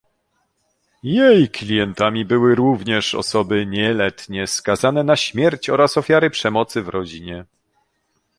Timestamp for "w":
6.81-6.87